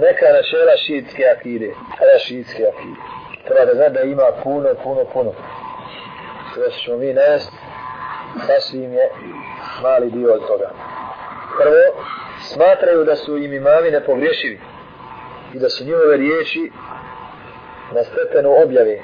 neka 0.00 0.26
načela 0.32 0.76
šiitske 0.86 1.24
akide. 1.36 1.74
Kada 1.98 2.18
šiitske 2.18 2.62
akide. 2.66 3.00
Treba 3.46 3.64
da 3.64 3.74
zna 3.74 3.88
da 3.88 4.00
ima 4.00 4.28
puno, 4.42 4.68
puno, 4.82 5.04
puno. 5.12 5.32
Sve 6.54 6.70
ćemo 6.70 6.96
mi 6.96 7.12
navest, 7.12 7.52
sasvim 8.46 8.92
je 8.92 9.10
mali 9.82 10.10
dio 10.10 10.34
od 10.34 10.46
toga. 10.46 10.70
Prvo, 11.58 12.04
smatraju 12.40 13.04
da 13.04 13.16
su 13.16 13.36
im 13.36 13.52
imami 13.52 13.90
nepogrešivi 13.90 14.60
i 15.54 15.58
da 15.58 15.68
su 15.68 15.84
njihove 15.84 16.16
riječi 16.16 16.72
na 17.94 18.02
stepenu 18.04 18.62
objave 18.64 18.98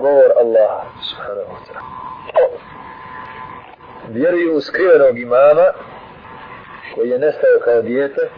govor 0.00 0.30
Allaha 0.36 0.84
subhanahu 1.08 1.50
wa 1.54 1.60
ta'ala 1.66 1.96
vjeruju 4.08 4.56
u 4.56 4.60
skrivenog 4.60 5.18
imama 5.18 5.66
koji 6.94 7.10
je 7.10 7.18
nestao 7.18 7.60
kao 7.64 7.82
dijete 7.82 8.30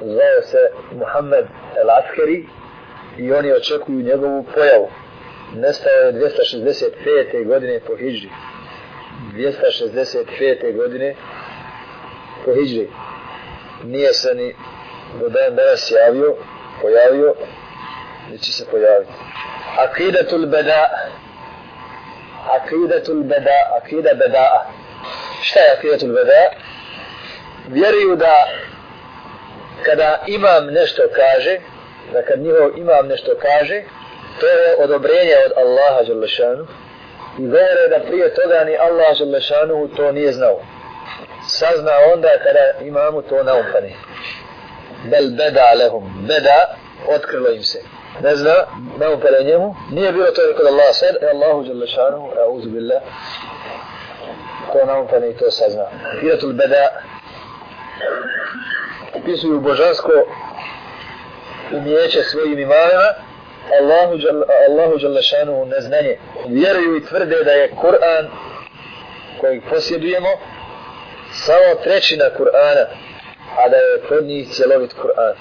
zvao 0.00 0.42
se 0.42 0.58
Muhammed 0.92 1.46
El 1.80 1.90
Askeri 1.90 2.48
i 3.18 3.32
oni 3.32 3.52
očekuju 3.52 4.02
njegovu 4.02 4.44
pojavu 4.54 4.88
nestao 5.54 5.92
je 5.92 6.12
265. 6.12 7.46
godine 7.46 7.80
po 7.86 7.96
Hidži 7.96 8.28
265. 9.34 10.76
godine 10.76 11.14
po 12.44 12.54
Hidži 12.54 12.86
nije 13.84 14.12
se 14.12 14.34
ni 14.34 14.54
do 15.20 15.28
dan 15.28 15.56
danas 15.56 15.92
javio 16.00 16.36
pojavio 16.82 17.34
ili 18.28 18.38
će 18.38 18.52
se 18.52 18.66
pojaviti 18.70 19.12
Akidatul 19.78 20.46
Beda 20.46 20.88
Akidatul 22.56 23.22
Beda 23.22 23.58
Akida 23.82 24.10
Beda 24.14 24.70
šta 25.42 25.60
je 25.60 25.72
Akidatul 25.78 26.08
Beda 26.08 26.50
vjeruju 27.68 28.16
da 28.16 28.32
kada 29.82 30.22
imam 30.26 30.66
nešto 30.66 31.02
kaže 31.16 31.58
da 32.12 32.22
kad 32.22 32.40
njihov 32.40 32.78
imam 32.78 33.06
nešto 33.06 33.32
kaže 33.42 33.82
to 34.40 34.46
je 34.46 34.76
odobrenje 34.78 35.34
od 35.46 35.52
Allaha 35.56 36.02
Đalešanu. 36.02 36.66
I 37.38 37.42
govore 37.42 37.88
da 37.90 38.00
prije 38.06 38.34
toga 38.34 38.64
ni 38.64 38.76
Allah 38.76 39.18
Đalešanu 39.18 39.88
to 39.96 40.12
nije 40.12 40.32
znao. 40.32 40.60
Sazna 41.48 41.92
onda 42.14 42.28
kada 42.28 42.86
imamu 42.86 43.22
to 43.22 43.42
naupani. 43.42 43.96
bel 45.10 45.30
beda 45.30 45.74
lehum. 45.74 46.26
Beda 46.28 46.76
otkrilo 47.08 47.50
im 47.50 47.62
se. 47.62 47.78
Ne 48.22 48.36
zna 48.36 48.54
naumpane 48.98 49.44
njemu. 49.44 49.76
Nije 49.90 50.12
bilo 50.12 50.26
to 50.26 50.40
kod 50.56 50.66
Allah 50.66 50.92
sad. 50.92 51.16
E 51.22 51.26
Allahu 51.26 51.62
Đalešanu 51.62 52.30
auzu 52.46 52.68
billah. 52.70 53.02
To 54.72 54.86
naumpane 54.86 55.30
i 55.30 55.36
to 55.36 55.50
sazna. 55.50 55.86
Firatul 56.20 56.52
beda 56.52 56.88
opisuju 59.16 59.60
božansko 59.60 60.12
umijeće 61.72 62.22
svojim 62.22 62.58
imanima, 62.58 63.08
Allahu, 63.80 64.14
Jal, 64.18 64.42
Allahu 64.68 64.98
Đalešanu 64.98 65.64
neznanje. 65.66 66.18
Vjeruju 66.48 66.96
i 66.96 67.04
tvrde 67.04 67.44
da 67.44 67.50
je 67.50 67.70
Kur'an 67.70 68.26
kojeg 69.40 69.62
posjedujemo 69.70 70.28
samo 71.32 71.74
trećina 71.84 72.24
Kur'ana, 72.38 72.84
a 73.58 73.68
da 73.68 73.76
je 73.76 74.02
kod 74.08 74.24
njih 74.24 74.48
cjelovit 74.48 74.94
Kur'an 74.94 75.34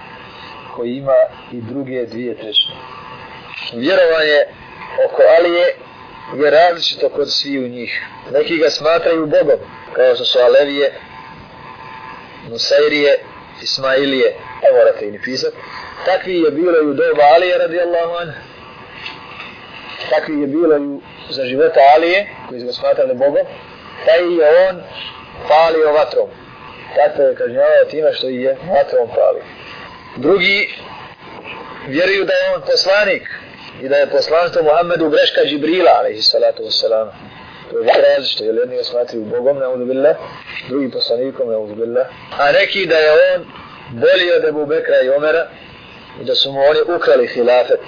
koji 0.76 0.96
ima 0.96 1.20
i 1.52 1.62
druge 1.62 2.06
dvije 2.06 2.36
trećine. 2.36 2.76
Vjerovanje 3.74 4.40
oko 5.06 5.22
Alije 5.38 5.76
je 6.44 6.52
različito 6.52 7.10
kod 7.10 7.32
svi 7.32 7.66
u 7.66 7.68
njih. 7.68 8.02
Neki 8.32 8.58
ga 8.58 8.70
smatraju 8.70 9.26
Bogom, 9.26 9.60
kao 9.94 10.16
što 10.16 10.26
su 10.26 10.40
Alevije, 10.40 10.94
Nusairije, 12.50 13.18
Ismailije, 13.64 14.36
ne 14.64 14.78
morate 14.78 15.08
i 15.08 15.12
ni 15.12 15.22
pisati. 15.22 15.58
Takvi 16.06 16.42
je 16.42 16.52
bilo 16.52 16.78
i 16.78 16.86
u 16.86 16.94
doba 16.94 17.24
Alije 17.36 17.58
radijallahu 17.58 18.16
an. 18.22 18.34
Takvi 20.10 20.42
je 20.42 20.48
bilo 20.48 20.78
i 20.78 21.00
za 21.30 21.46
života 21.46 21.80
Alije, 21.96 22.28
koji 22.50 22.60
su 22.60 22.68
ga 22.68 22.74
smatrali 22.74 23.14
Bogom. 23.14 23.46
Taj 24.06 24.20
je 24.20 24.70
on 24.70 24.84
palio 25.48 25.94
vatrom. 25.94 26.30
Tako 26.96 27.22
je 27.22 27.36
kažnjavao 27.36 27.86
time 27.90 28.14
što 28.14 28.28
je 28.28 28.58
vatrom 28.76 29.08
palio. 29.16 29.44
Drugi 30.16 30.74
vjeruju 31.88 32.26
da 32.26 32.34
je 32.34 32.56
on 32.56 32.62
poslanik 32.72 33.30
i 33.82 33.90
da 33.90 33.96
je 33.96 34.10
poslanstvo 34.10 34.64
Muhammedu 34.64 35.10
greška 35.10 35.42
Džibrila, 35.46 35.92
alaihi 36.00 36.22
salatu 36.22 36.64
wassalam. 36.64 37.10
To 37.72 37.80
je 37.80 37.86
različito, 38.10 38.44
jer 38.44 38.56
jedni 38.56 38.76
ga 38.76 38.84
smatruju 38.84 39.26
Bogom, 39.26 39.58
ne 39.58 39.68
uzubillah, 39.68 40.16
drugi 40.70 40.92
poslanikom, 40.92 41.50
ne 41.50 41.58
uzubillah. 41.58 42.08
A 42.40 42.52
neki 42.52 42.86
da 42.86 42.96
je 42.96 43.12
on 43.12 43.46
bolji 43.92 44.32
od 44.38 44.46
Ebu 44.46 44.66
Bekra 44.66 45.02
i 45.02 45.10
Omera 45.10 45.48
i 46.22 46.24
da 46.24 46.36
su 46.36 46.52
mu 46.52 46.60
oni 46.60 46.96
ukrali 46.96 47.28
hilafet. 47.28 47.80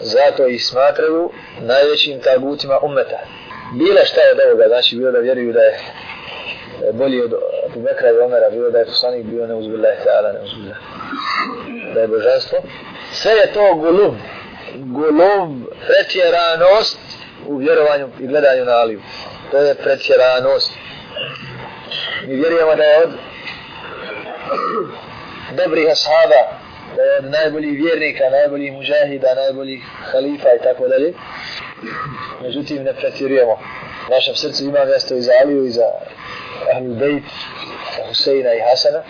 Zato 0.00 0.48
ih 0.48 0.66
smatraju 0.66 1.30
najvećim 1.60 2.20
tagutima 2.20 2.78
ummeta. 2.82 3.18
Bila 3.78 4.04
šta 4.04 4.20
od 4.32 4.40
ovoga, 4.46 4.64
znači 4.68 4.96
bilo 4.96 5.12
da 5.12 5.18
vjeruju 5.18 5.52
da 5.52 5.60
je 5.60 5.78
bolji 6.92 7.22
od 7.22 7.34
Abu 7.66 7.80
Bekra 7.80 8.10
i 8.10 8.18
Omera, 8.18 8.50
bilo 8.50 8.70
da 8.70 8.78
je 8.78 8.86
poslanik 8.86 9.24
bio 9.26 9.46
neuzbillah 9.46 9.96
ta'ala, 10.04 10.32
neuzbillah. 10.32 10.76
Da 11.94 12.00
je 12.00 12.08
božanstvo. 12.08 12.58
Sve 13.12 13.32
je 13.32 13.52
to 13.52 13.74
gulub, 13.74 14.14
gulub, 14.74 15.50
pretjeranost 15.86 16.98
u 17.48 17.56
vjerovanju 17.56 18.08
i 18.20 18.26
gledanju 18.26 18.64
na 18.64 18.72
Aliju. 18.72 19.02
To 19.50 19.56
je 19.56 19.74
pretjeranost. 19.74 20.72
Mi 22.26 22.34
vjerujemo 22.34 22.74
da 22.74 22.84
je 22.84 23.02
od 23.04 23.10
dobrih 25.56 25.90
ashaba, 25.90 26.42
da 26.96 27.02
je 27.02 27.18
od 27.18 27.24
najboljih 27.24 27.82
vjernika, 27.82 28.30
najboljih 28.30 28.72
mužahida, 28.72 29.34
najboljih 29.34 29.82
halifa 30.12 30.48
i 30.60 30.62
tako 30.62 30.88
dalje. 30.88 31.12
Međutim, 32.42 32.82
ne 32.82 32.94
pretjerujemo. 32.94 33.52
U 34.08 34.10
našem 34.10 34.34
srcu 34.34 34.64
ima 34.64 34.84
mjesto 34.84 35.14
i 35.14 35.20
za 35.20 35.32
Aliju 35.42 35.66
i 35.66 35.70
za 35.70 35.86
Ahlul 36.72 36.94
Bejt, 36.94 37.24
za 37.96 38.06
Huseina 38.08 38.54
i 38.54 38.60
Hasana, 38.70 39.02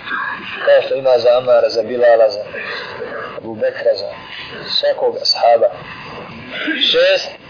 kao 0.64 0.82
što 0.82 0.94
ima 0.94 1.18
za 1.18 1.38
Amara, 1.38 1.68
za 1.68 1.82
Bilala, 1.82 2.30
za 2.30 2.44
Abu 3.38 3.54
Bekra, 3.54 3.90
za 3.94 4.08
svakog 4.68 5.16
ashaba. 5.22 5.68
Šest. 6.90 7.45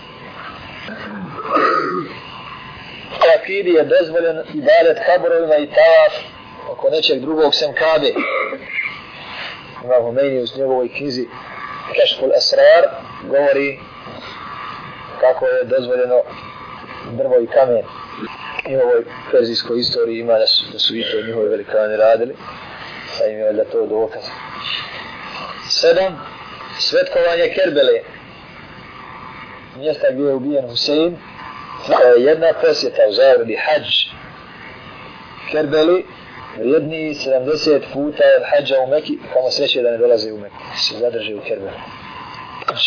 U 3.24 3.28
akidi 3.40 3.70
je 3.70 3.84
dozvoljen 3.84 4.38
ibadet 4.54 4.98
kaborovima 5.06 5.56
i 5.56 5.66
tavaf 5.66 6.14
oko 6.70 6.90
nečeg 6.90 7.20
drugog 7.20 7.54
sem 7.54 7.74
Kabe. 7.74 8.12
Ima 9.84 9.94
Humeini 10.02 10.42
u 10.42 10.58
njegovoj 10.58 10.88
knjizi 10.88 11.28
Kešful 11.94 12.30
Esrar 12.36 12.84
govori 13.22 13.78
kako 15.20 15.46
je 15.46 15.64
dozvoljeno 15.64 16.22
drvo 17.12 17.38
i 17.40 17.46
kamen. 17.46 17.84
I 18.68 18.76
u 18.76 18.80
ovoj 18.80 19.04
perzijskoj 19.30 19.78
istoriji 19.78 20.20
ima 20.20 20.38
da 20.38 20.46
su, 20.46 20.64
da 20.72 20.78
su 20.78 20.96
i 20.96 21.04
to 21.12 21.26
njihovi 21.26 21.48
velikani 21.48 21.96
radili 21.96 22.36
sa 23.18 23.26
im 23.26 23.38
je 23.38 23.52
da 23.52 23.64
to 23.64 23.86
dokaz. 23.86 24.22
Sedam 25.68 26.26
svetkovanje 26.78 27.54
Kerbele 27.54 28.15
mjesta 29.78 30.06
gdje 30.12 30.24
je 30.24 30.34
ubijen 30.34 30.68
Husein 30.68 31.16
pa 31.86 32.08
jedna 32.18 32.52
posjeta 32.62 33.02
u 33.10 33.12
zagradi 33.12 33.56
hađ 33.56 33.86
Kerbeli 35.50 36.04
vrijedni 36.58 37.14
70 37.14 37.80
puta 37.92 38.24
od 38.36 38.42
hađa 38.50 38.80
u 38.80 38.90
Meki 38.90 39.18
kamo 39.32 39.50
sreće 39.50 39.82
da 39.82 39.90
ne 39.90 39.98
dolaze 39.98 40.32
u 40.32 40.38
Meku, 40.38 40.56
se 40.76 40.98
zadrže 40.98 41.34
u 41.34 41.40
Kerbeli 41.40 41.78
Hađ. 42.66 42.82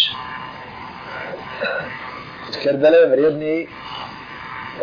od 2.48 2.64
Kerbele 2.64 3.06
vrijedni 3.06 3.68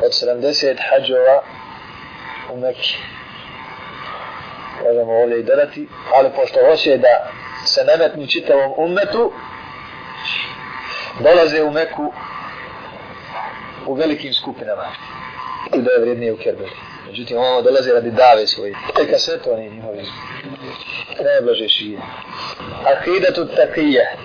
od 0.04 0.10
70 0.10 0.76
hađova 0.90 1.42
u 2.52 2.56
Meki. 2.56 2.96
Možemo 4.84 5.12
ovdje 5.12 5.40
i 5.40 5.42
dodati, 5.42 5.88
ali 6.14 6.30
pošto 6.36 6.60
hoće 6.70 6.98
da 6.98 7.30
se 7.66 7.84
nametni 7.84 8.28
čitavom 8.28 8.72
umetu, 8.76 9.32
dolaze 11.20 11.62
u 11.62 11.70
Meku 11.70 12.12
u 13.86 13.94
velikim 13.94 14.32
skupinama. 14.32 14.86
I 15.74 15.82
da 15.82 15.90
je 15.90 16.00
vrijednije 16.00 16.32
u 16.32 16.36
Kerbeli. 16.36 16.70
Međutim, 17.06 17.38
ovo 17.38 17.62
dolaze 17.62 17.92
radi 17.92 18.10
dave 18.10 18.46
svoje. 18.46 18.74
I 19.02 19.10
kaseto 19.10 19.52
oni 19.52 19.70
njihovi. 19.70 20.02
Najblaže 21.24 21.68
šije. 21.68 21.98
Akida 22.84 23.32
tu 23.32 23.46
takije. 23.46 24.16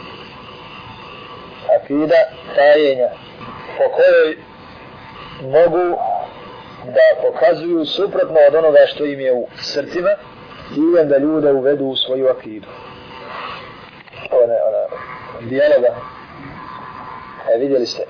Akida 1.81 2.15
tajenja. 2.55 3.09
Po 3.77 3.83
kojoj 3.95 4.37
mogu 5.41 5.97
da 6.85 7.21
pokazuju 7.21 7.85
suprotno 7.85 8.37
od 8.47 8.55
onoga 8.55 8.79
što 8.87 9.05
im 9.05 9.19
je 9.19 9.33
u 9.33 9.47
srcima 9.61 10.09
ciljem 10.73 11.09
da 11.09 11.17
ljude 11.17 11.51
uvedu 11.51 11.85
u 11.85 11.95
svoju 11.95 12.27
akidu. 12.29 12.67
Ona, 14.31 14.53
ona, 14.67 14.83
dijaloga. 15.41 15.95
E, 17.56 17.57
vidjeli 17.57 17.86
ste. 17.86 18.03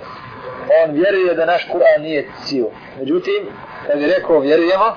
On 0.83 0.93
vjeruje 0.93 1.33
da 1.33 1.45
naš 1.45 1.67
Kur'an 1.73 2.01
nije 2.01 2.29
cijel. 2.45 2.67
Međutim, 2.99 3.47
kad 3.87 4.01
je 4.01 4.07
rekao 4.07 4.39
vjerujemo, 4.39 4.95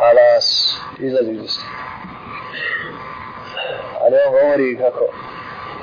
alas, 0.00 0.76
izlazi 0.98 1.32
iz 1.32 1.40
usta. 1.40 1.64
Ali 4.00 4.16
on 4.26 4.32
govori 4.32 4.78
kako 4.78 5.04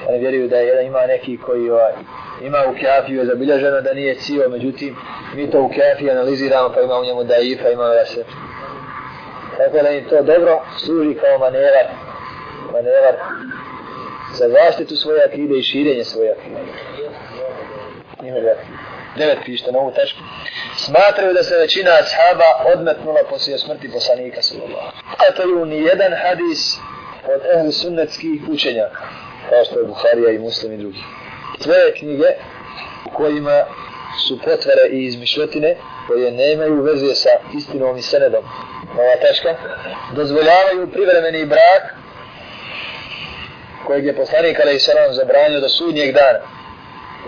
oni 0.08 0.20
vjeruju 0.20 0.48
da 0.48 0.58
jedan 0.58 0.86
ima 0.86 1.06
neki 1.08 1.38
koji 1.38 1.70
ovaj, 1.70 1.94
ima 2.42 2.58
u 2.70 2.76
kafiju 2.82 3.20
je 3.20 3.26
zabilježeno 3.26 3.82
da 3.82 3.94
nije 3.94 4.16
cijel, 4.16 4.50
međutim 4.50 4.96
mi 5.36 5.52
to 5.52 5.62
u 5.62 5.70
kafiju 5.70 6.12
analiziramo 6.12 6.72
pa 6.74 6.82
ima 6.82 7.00
u 7.00 7.06
njemu 7.06 7.24
daifa, 7.24 7.70
ima 7.70 7.84
da 7.84 8.06
se 8.06 8.24
tako 9.58 9.78
da 9.84 9.90
im 9.90 10.06
to 10.10 10.22
dobro 10.22 10.62
služi 10.86 11.14
kao 11.14 11.38
manevar 11.38 11.86
manevar 12.74 13.16
za 14.34 14.50
zaštitu 14.50 14.96
svoje 14.96 15.26
akide 15.26 15.58
i 15.58 15.64
širenje 15.64 16.04
svoje 16.04 16.32
akide. 16.32 16.60
Devet 19.18 19.38
pište 19.46 19.72
na 19.72 19.80
ovu 19.80 19.92
tačku. 19.92 20.20
Smatraju 20.78 21.34
da 21.34 21.44
se 21.44 21.58
većina 21.58 21.92
ashaba 21.92 22.74
odmetnula 22.76 23.20
poslije 23.30 23.58
smrti 23.58 23.92
poslanika 23.92 24.42
sallallahu 24.42 25.04
a 25.30 25.32
to 25.32 25.42
je 25.42 25.66
ni 25.66 25.78
jedan 25.82 26.14
hadis 26.14 26.78
od 27.36 27.42
ehli 27.56 27.72
sunnetskih 27.72 28.42
učenjaka 28.50 29.02
kao 29.50 29.66
što 29.66 29.80
je 29.80 29.86
Buharija 29.86 30.32
i 30.32 30.40
Muslim 30.40 30.74
i 30.74 30.78
drugi. 30.78 31.00
Sve 31.60 31.94
knjige 31.94 32.30
u 33.06 33.10
kojima 33.18 33.66
su 34.28 34.38
potvore 34.38 34.88
i 34.92 35.06
izmišljotine 35.06 35.76
koje 36.08 36.32
nemaju 36.32 36.82
veze 36.82 37.16
sa 37.16 37.30
istinom 37.58 37.98
i 37.98 38.02
senedom. 38.02 38.44
Ova 38.94 39.16
tačka 39.22 39.56
dozvoljavaju 40.16 40.92
privremeni 40.92 41.46
brak 41.46 41.96
kojeg 43.88 44.06
je 44.06 44.16
poslanik 44.16 44.60
alaih 44.60 44.84
salam 44.84 45.14
zabranio 45.14 45.60
do 45.60 45.70
sudnjeg 45.70 46.14
dana 46.14 46.40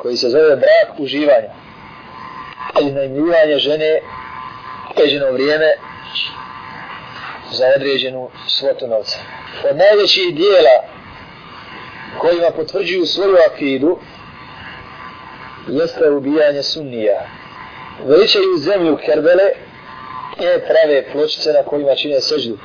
koji 0.02 0.18
se 0.18 0.30
zove 0.30 0.56
brak 0.56 1.00
uživanja 1.00 1.66
iznajmljivanje 2.82 3.58
žene 3.58 4.00
određeno 4.90 5.32
vrijeme 5.32 5.74
za 7.52 7.66
određenu 7.76 8.30
svotu 8.48 8.88
novca. 8.88 9.18
Od 9.70 9.78
najvećih 9.78 10.36
dijela 10.36 10.84
kojima 12.20 12.52
potvrđuju 12.56 13.06
svoju 13.06 13.38
akidu 13.52 14.00
jeste 15.68 16.10
ubijanje 16.10 16.64
sunnija. 16.64 17.28
Veličaju 18.06 18.58
zemlju 18.58 18.98
Kerbele 19.06 19.50
i 20.38 20.60
prave 20.68 21.12
pločice 21.12 21.54
na 21.54 21.64
kojima 21.64 21.96
čine 21.96 22.22
seždu. 22.22 22.58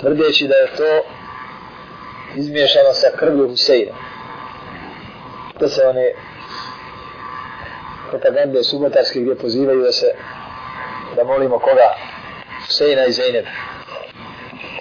Tvrdeći 0.00 0.48
da 0.48 0.54
je 0.54 0.76
to 0.76 1.04
izmiješano 2.36 2.92
sa 2.92 3.16
krvlju 3.16 3.48
Huseina. 3.48 3.92
To 5.58 5.68
se 5.68 5.86
one 5.86 6.12
propagande 8.10 8.62
subotarske 8.62 9.20
gdje 9.20 9.34
pozivaju 9.34 9.82
da 9.82 9.92
se 9.92 10.06
da 11.16 11.24
molimo 11.24 11.58
koga? 11.58 11.94
Huseina 12.66 13.06
i 13.06 13.12
Zeynep. 13.12 13.46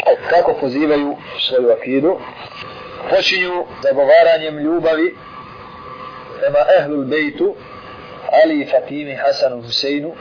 E, 0.08 0.16
kako 0.30 0.54
pozivaju 0.54 1.18
svoju 1.48 1.72
akidu? 1.72 2.20
Počinju 3.10 3.66
zagovaranjem 3.84 4.58
ljubavi 4.58 5.16
prema 6.40 6.60
ehlul 6.80 7.06
bejtu 7.06 7.56
Ali 8.44 8.62
i 8.62 8.68
Fatimi 8.72 9.16
Hasanu 9.16 9.62
Huseinu 9.62 10.14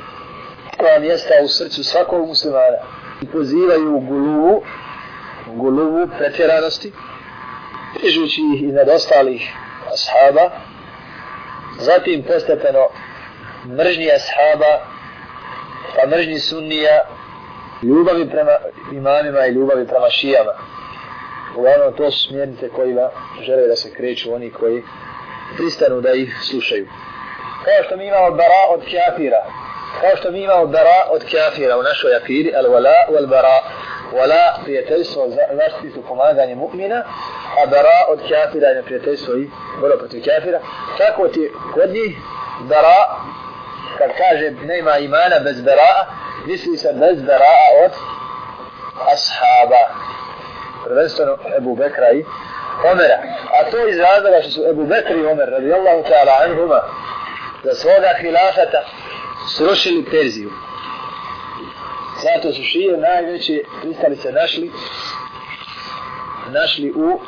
koja 0.78 0.98
mjesta 0.98 1.34
u 1.44 1.48
srcu 1.48 1.84
svakog 1.84 2.26
muslimana. 2.28 2.78
I 3.22 3.26
pozivaju 3.26 3.96
u 3.96 4.00
guluvu 4.00 4.62
guluvu 5.46 6.08
pretjeranosti 6.18 6.92
prižući 7.94 8.40
ih 8.54 8.62
iznad 8.62 8.88
ostalih 8.88 9.42
ashaba 9.92 10.50
zatim 11.78 12.22
postepeno 12.22 12.88
mržnji 13.76 14.08
ashaba 14.10 14.72
pa 15.96 16.06
mržnji 16.06 16.38
sunnija 16.38 17.00
ljubavi 17.82 18.30
prema 18.30 18.56
imamima 18.92 19.46
i 19.46 19.50
ljubavi 19.50 19.86
prema 19.86 20.10
šijama. 20.10 20.52
Uglavnom 21.56 21.92
to 21.96 22.10
su 22.10 22.28
smjernice 22.28 22.68
kojima 22.68 23.10
žele 23.42 23.66
da 23.68 23.76
se 23.76 23.94
kreću 23.94 24.34
oni 24.34 24.50
koji 24.50 24.82
pristanu 25.56 26.00
da 26.00 26.12
ih 26.12 26.36
slušaju. 26.50 26.86
Kao 27.64 27.84
što 27.86 27.96
mi 27.96 28.06
imamo 28.06 28.30
bara 28.30 28.60
od 28.70 28.80
kafira 28.80 29.42
kao 30.00 30.16
što 30.16 30.30
mi 30.30 30.42
imamo 30.42 30.66
bara 30.66 31.06
od 31.10 31.22
kafira 31.32 31.78
u 31.78 31.82
našoj 31.82 32.14
akiri 32.16 32.54
al 32.54 32.64
wala 32.64 32.94
wal 33.12 33.26
bara 33.26 33.62
wala 34.12 34.62
prijateljstvo 34.64 35.28
zaštitu 35.52 36.02
pomaganje 36.08 36.54
mu'mina 36.56 37.02
a 37.62 37.66
bara 37.66 37.98
od 38.08 38.18
kafira 38.28 38.68
je 38.68 38.82
prijateljstvo 38.82 39.34
i 39.34 39.50
borba 39.80 39.96
protiv 39.98 40.24
kafira. 40.24 40.60
Tako 40.98 41.28
ti 41.28 41.52
kod 41.74 41.90
njih 41.90 42.16
bara 42.60 42.98
kad 43.98 44.10
kaže 44.16 44.50
nema 44.50 44.98
imana 44.98 45.38
bez 45.44 45.60
bara 45.60 46.06
misli 46.46 46.76
se 46.76 46.92
bez 46.92 47.22
bara 47.22 47.54
od 47.84 47.92
ashaba 49.12 49.82
prvenstveno 50.84 51.36
Ebu 51.56 51.76
Bekra 51.76 52.10
i 52.12 52.24
Omera. 52.92 53.18
A 53.60 53.70
to 53.70 53.88
iz 53.88 53.98
razloga 53.98 54.42
što 54.42 54.50
su 54.50 54.62
Ebu 54.70 54.84
Bekri 54.84 55.20
i 55.20 55.26
Omer 55.26 55.48
radijallahu 55.50 56.02
ta'ala 56.02 56.44
anhuma 56.44 56.80
za 57.64 57.74
svoga 57.74 58.10
hilafata 58.20 58.80
srušili 59.56 60.04
Perziju 60.10 60.50
zato 62.22 62.52
su 62.52 62.62
šije 62.62 62.96
najveće 62.96 63.62
pristalice 63.82 64.32
našli 64.32 64.72
našli 66.52 66.92
u 66.96 67.20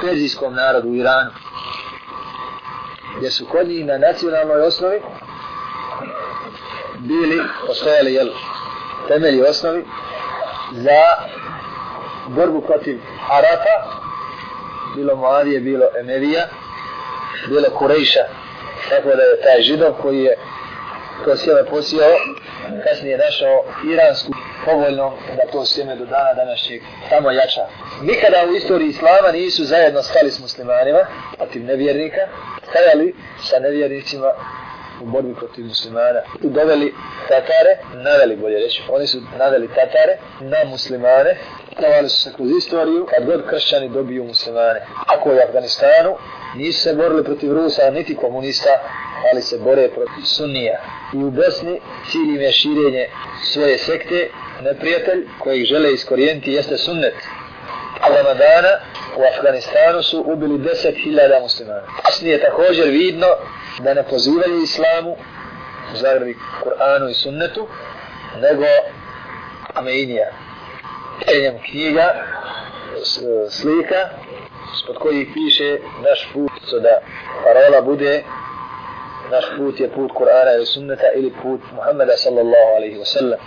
perzijskom 0.00 0.54
narodu 0.54 0.88
u 0.88 0.94
Iranu 0.94 1.30
gdje 3.16 3.30
su 3.30 3.46
kod 3.46 3.68
njih 3.68 3.86
na 3.86 3.98
nacionalnoj 3.98 4.60
osnovi 4.60 5.00
bili 6.98 7.42
postojali 7.66 8.14
jel, 8.14 8.28
temelji 9.08 9.42
osnovi 9.42 9.84
za 10.72 11.02
borbu 12.28 12.60
protiv 12.60 13.00
Arafa. 13.30 13.96
Bilo 14.96 15.16
Moavije, 15.16 15.60
bilo 15.60 15.86
Emevija 16.00 16.48
bilo 17.48 17.70
Kurejša. 17.70 18.24
Tako 18.88 19.08
da 19.08 19.22
je 19.22 19.40
taj 19.42 19.62
židov 19.62 19.92
koji 19.92 20.18
je 20.18 20.38
to 21.24 21.36
sjeme 21.36 21.64
posijao 21.64 22.10
kasnije 22.84 23.18
našao 23.18 23.64
iransku 23.92 24.32
povoljno 24.64 25.12
da 25.36 25.52
to 25.52 25.64
sjeme 25.64 25.96
do 25.96 26.04
dana 26.04 26.34
današnjeg 26.34 26.82
tamo 27.10 27.30
jača. 27.30 27.66
Nikada 28.02 28.44
u 28.50 28.54
istoriji 28.54 28.88
islama 28.88 29.32
nisu 29.32 29.64
zajedno 29.64 30.02
stali 30.02 30.30
s 30.30 30.40
muslimanima, 30.40 30.98
protiv 31.36 31.64
nevjernika, 31.64 32.20
stajali 32.68 33.14
sa 33.42 33.58
nevjernicima 33.58 34.30
u 35.02 35.06
borbi 35.06 35.34
protiv 35.34 35.64
muslimana. 35.64 36.20
Tu 36.42 36.48
doveli 36.48 36.94
Tatare, 37.28 38.02
naveli 38.04 38.36
bolje 38.36 38.58
reći, 38.58 38.82
oni 38.88 39.06
su 39.06 39.18
naveli 39.38 39.68
Tatare 39.68 40.16
na 40.40 40.70
muslimane, 40.70 41.36
davali 41.80 42.08
su 42.08 42.22
se 42.22 42.32
kroz 42.36 42.50
istoriju, 42.58 43.06
kad 43.06 43.26
god 43.26 43.50
kršćani 43.50 43.88
dobiju 43.88 44.24
muslimane. 44.24 44.86
Ako 45.06 45.30
je 45.30 45.36
u 45.36 45.48
Afganistanu, 45.48 46.16
nisu 46.56 46.80
se 46.80 46.94
borili 46.94 47.24
protiv 47.24 47.52
Rusa, 47.52 47.90
niti 47.90 48.16
komunista, 48.16 48.70
ali 49.32 49.42
se 49.42 49.58
bore 49.58 49.88
protiv 49.88 50.22
Sunnija. 50.24 50.80
I 51.14 51.16
u 51.16 51.30
Bosni 51.30 51.80
cilj 52.10 52.34
im 52.34 52.40
je 52.40 52.52
širenje 52.52 53.08
svoje 53.52 53.78
sekte, 53.78 54.30
neprijatelj 54.62 55.26
kojih 55.38 55.64
žele 55.66 55.92
iskorijeniti 55.92 56.52
jeste 56.52 56.76
sunnet. 56.76 57.14
A 58.00 58.08
Ramadana 58.08 58.72
u 59.16 59.22
Afganistanu 59.34 60.02
su 60.02 60.24
ubili 60.26 60.58
10.000 60.58 61.42
muslimana. 61.42 61.82
Kasnije 62.04 62.40
također 62.40 62.88
vidno 62.88 63.26
da 63.78 63.94
ne 63.94 64.02
pozivaju 64.02 64.62
islamu 64.62 65.16
u 65.94 65.96
zagradi 65.96 66.36
Kur'anu 66.64 67.10
i 67.10 67.14
sunnetu, 67.14 67.66
nego 68.40 68.64
Ameinija. 69.74 70.45
Tenjem 71.24 71.58
knjiga, 71.70 72.06
e, 72.14 73.50
slika, 73.50 74.08
spod 74.82 74.98
kojih 74.98 75.28
piše 75.34 75.78
naš 76.02 76.28
put, 76.32 76.52
so 76.70 76.80
da 76.80 77.00
parola 77.44 77.80
bude 77.82 78.24
naš 79.30 79.44
put 79.56 79.80
je 79.80 79.88
put 79.90 80.10
Kur'ana 80.12 80.54
ili 80.56 80.66
sunneta 80.66 81.06
ili 81.16 81.32
put 81.42 81.60
Muhammeda 81.72 82.16
sallallahu 82.16 82.76
alaihi 82.76 82.98
wa 82.98 83.04
sallam. 83.04 83.38